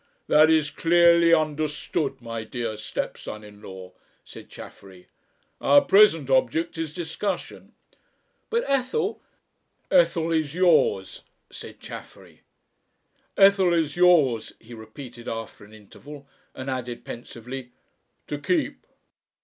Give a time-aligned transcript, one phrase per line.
[0.25, 3.91] "That is clearly understood, my dear stepson in law,"
[4.25, 5.09] said Chaffery.
[5.61, 7.73] "Our present object is discussion."
[8.49, 9.21] "But Ethel"
[10.01, 12.41] "Ethel is yours," said Chaffery.
[13.37, 17.69] "Ethel is yours," he repeated after an interval and added pensively
[18.25, 18.87] "to keep."